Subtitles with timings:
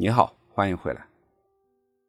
[0.00, 1.06] 你好，欢迎回来。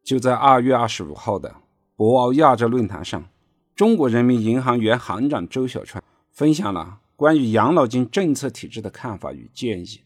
[0.03, 1.55] 就在二月二十五号的
[1.95, 3.27] 博鳌亚洲论坛上，
[3.75, 10.03] 中国人民银行原行长周小川分享了关于养老金政策体制的看法与建议。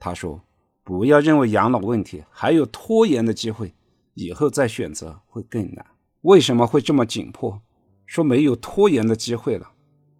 [0.00, 0.42] 他说
[0.82, 3.72] ：“不要认为养老问题还有拖延的机会，
[4.14, 5.86] 以后再选择会更难。
[6.22, 7.62] 为什么会这么紧迫？
[8.04, 9.70] 说没有拖延的机会了？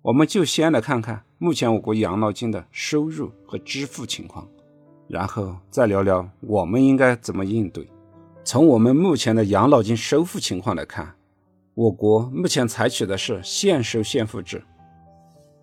[0.02, 4.48] 我们就先来看看目前我国养老金的收入和支付情况。”
[5.08, 7.88] 然后再聊聊我们应该怎么应对。
[8.44, 11.14] 从我们目前的养老金收付情况来看，
[11.74, 14.62] 我国目前采取的是现收现付制。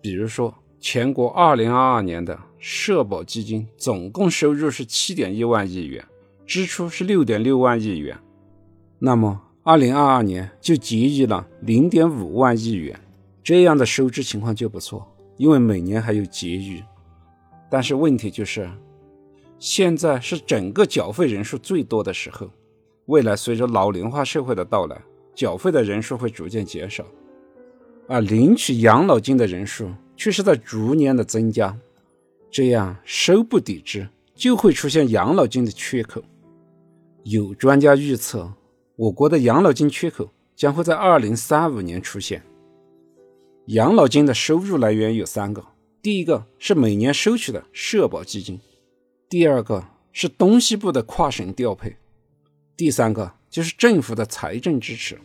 [0.00, 6.04] 比如说，全国2022年的社保基金总共收入是7.1万亿元，
[6.46, 8.18] 支出是6.6万亿元，
[8.98, 13.00] 那么2022年就结余了0.5万亿元，
[13.42, 15.06] 这样的收支情况就不错，
[15.38, 16.82] 因为每年还有结余。
[17.70, 18.68] 但是问题就是。
[19.64, 22.50] 现在是整个缴费人数最多的时候，
[23.06, 25.02] 未来随着老龄化社会的到来，
[25.34, 27.02] 缴费的人数会逐渐减少，
[28.06, 31.74] 而领取养老金的人数却是在逐年的增加，
[32.50, 36.22] 这样收不抵支，就会出现养老金的缺口。
[37.22, 38.52] 有专家预测，
[38.96, 42.42] 我国的养老金缺口将会在二零三五年出现。
[43.68, 45.64] 养老金的收入来源有三个，
[46.02, 48.60] 第一个是每年收取的社保基金。
[49.34, 51.96] 第二个是东西部的跨省调配，
[52.76, 55.18] 第三个就是政府的财政支持。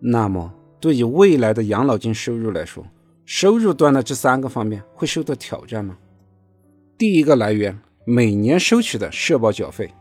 [0.00, 0.50] 那么，
[0.80, 2.86] 对于未来的养老金收入来说，
[3.26, 5.98] 收入端的这三个方面会受到挑战吗？
[6.96, 9.92] 第一个来源，每年收取的社保缴费，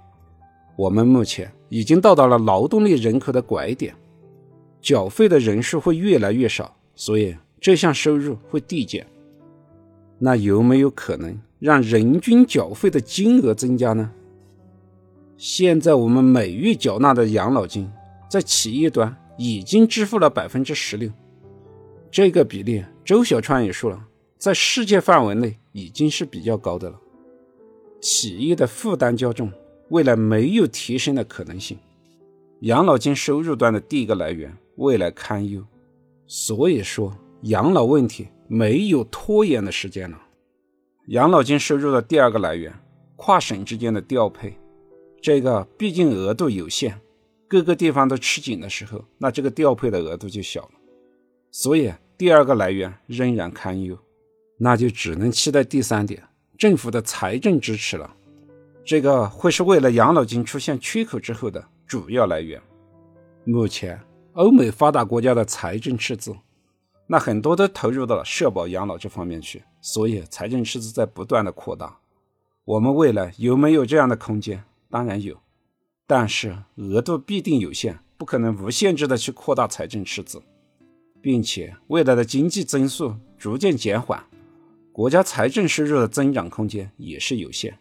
[0.78, 3.94] 我们目前已经到达了劳动力人口的拐点，
[4.80, 9.06] 缴费的人数会越来越少，所以这项收入会递减。
[10.18, 11.38] 那有没有可能？
[11.64, 14.11] 让人均缴费的金额增加呢？
[15.38, 17.89] 现在我们每月缴纳的养老金，
[18.30, 21.09] 在企业端已经支付了百分之十六，
[22.12, 24.06] 这个比例，周小川也说了，
[24.38, 27.00] 在世界范围内已经是比较高的了。
[28.02, 29.50] 企业的负担较重，
[29.88, 31.78] 未来没有提升的可能性。
[32.63, 35.63] 养老金收入端的第一个来源，未来堪忧。
[36.28, 40.19] 所以说，养老问题没有拖延的时间了。
[41.08, 42.74] 养老金收入的第二个来源，
[43.18, 44.58] 跨省之间的调配，
[45.22, 46.97] 这个毕竟额度有限，
[47.46, 50.72] 各个地方都吃紧的时候，那这个调配的额度就小了，
[51.52, 53.97] 所以第二个来源仍然堪忧，
[54.58, 56.24] 那就只能期待第三点，
[56.58, 58.16] 政府的财政支持了，
[58.85, 62.62] 这个会是未来养老金出现缺口之后的主要来源。
[63.44, 64.00] 目前
[64.35, 66.34] 欧美发达国家的财政赤字。
[67.08, 72.00] 那很多都投入到了社保养老这方面去，所以财政赤字在不断的扩大。
[72.66, 74.64] 我们未来有没有这样的空间？
[74.90, 75.38] 当然有，
[76.08, 80.41] 但是额度必定有限，不可能无限制的去扩大财政赤字，
[81.22, 84.24] 并且未来的经济增速逐渐减缓，
[84.91, 87.78] 国家财政收入的增长空间也是有限。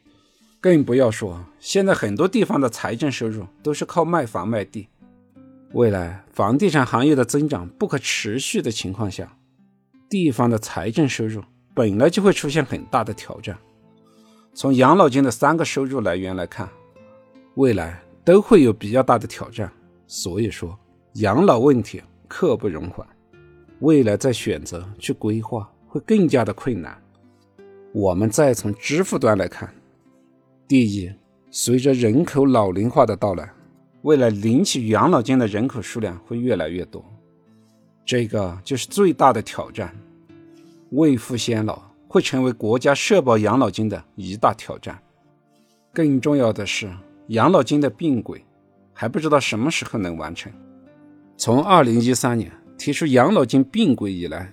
[0.60, 4.88] 更不要说现在很多地方的财政收入都是靠卖房卖地。
[5.74, 9.36] 未来房地产行业的增长不可持续的情况下，
[10.10, 11.42] 地方的财政收入
[11.74, 13.56] 本来就会出现很大的挑战。
[14.52, 16.68] 从养老金的三个收入来源来看，
[17.54, 19.72] 未来都会有比较大的挑战。
[20.06, 20.78] 所以说，
[21.14, 23.06] 养老问题刻不容缓，
[23.80, 27.02] 未来再选择去规划会更加的困难。
[27.94, 29.72] 我们再从支付端来看，
[30.68, 31.10] 第一，
[31.50, 33.50] 随着人口老龄化的到来。
[34.02, 37.04] 未来领取养老金的人口数量会越来越多，
[38.04, 39.94] 这个就是最大的挑战。
[40.90, 45.00] 未富先老会成为国家社保养老金的一大挑战。
[45.92, 46.92] 更重要的是，
[47.28, 48.44] 养老金的并轨
[48.92, 50.52] 还不知道什么时候能完成。
[51.36, 54.52] 从二零一三年提出养老金并轨以来，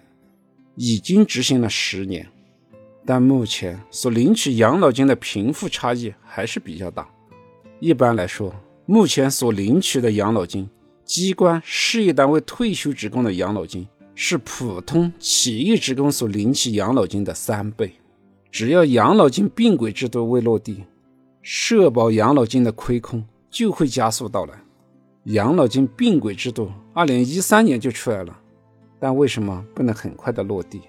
[0.75, 2.27] 已经执行了十年，
[3.05, 7.09] 但目前所领取养老金的贫富差异还是比较大。
[7.79, 8.53] 一般来说，
[8.91, 10.67] 目前所领取的养老金，
[11.05, 17.93] 机关、事业单位退休职工的养老金是普通企业职工所领取养老金的三倍。
[18.49, 20.85] 只要养老金并轨制度未落地，
[21.43, 24.55] 社保养老金的亏空就会加速到来。
[25.25, 28.35] 养老金并轨制度二零一三年就出来了，
[28.99, 30.81] 但为什么不能很快的落地？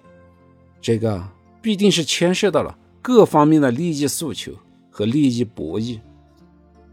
[0.81, 1.23] 这个
[1.61, 4.55] 必定是牵涉到了各方面的利益诉求
[4.89, 5.99] 和利益博弈。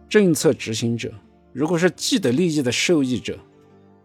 [0.10, 1.14] 政策执行者
[1.52, 3.38] 如果是既得利益的受益者，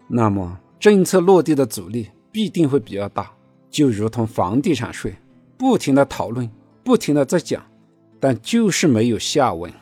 [0.08, 3.31] 那么政策落地的阻力必定会比较大。
[3.70, 5.14] 就如同房地产税，
[5.56, 6.50] 不停的讨论，
[6.84, 7.64] 不停的在讲，
[8.20, 9.72] 但就是没有下文。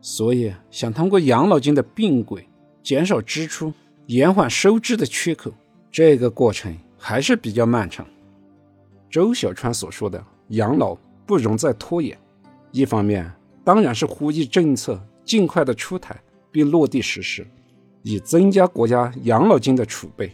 [0.00, 2.48] 所以想通过养老金的并轨
[2.82, 3.72] 减少支出、
[4.06, 5.52] 延缓收支的缺口，
[5.90, 8.04] 这个过程还是比较漫长。
[9.08, 10.96] 周小川所说的养老
[11.26, 12.18] 不容再拖延，
[12.72, 13.30] 一方面
[13.62, 16.20] 当然是呼吁政策尽快的出台
[16.50, 17.46] 并落地实施，
[18.02, 20.30] 以增加国家养老金的储备，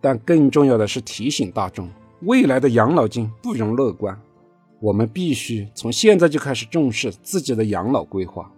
[0.00, 1.88] 但更重要的是提醒大众，
[2.22, 4.18] 未来的养老金不容乐观，
[4.80, 8.50] 我们必须从现在就开始重视自己的养老规划。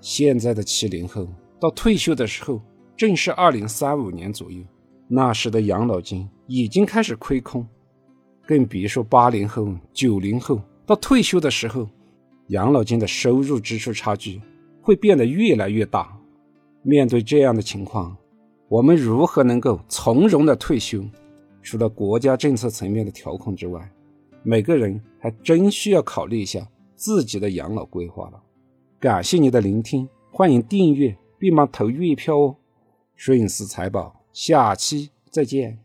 [0.00, 1.26] 现在的七零后
[1.58, 2.60] 到退休的时候，
[2.96, 4.62] 正是二零三五年左右，
[5.08, 7.66] 那时的养老金已经开始亏空。
[8.46, 11.88] 更别说八零后、九零后到退休的时候，
[12.48, 14.42] 养老金的收入支出差距
[14.84, 16.16] 会变得越来越大。
[16.82, 18.14] 面对这样的情况，
[18.68, 21.02] 我们如何能够从容的退休？
[21.62, 23.90] 除了国家政策层面的调控之外，
[24.42, 28.42] 每个人还真需要考虑一下自己的养老规划了。
[29.00, 32.56] 感谢你的聆听，欢迎订阅并帮投月票哦。
[33.16, 35.78] 顺思财宝，下期再见。